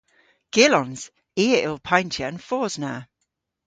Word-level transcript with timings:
Gyllons. 0.53 1.01
I 1.43 1.45
a 1.57 1.59
yll 1.67 1.79
payntya 1.87 2.25
an 2.29 2.37
fos 2.47 2.73
na. 2.81 2.93